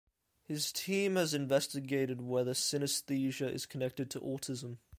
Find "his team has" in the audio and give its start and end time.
0.41-1.35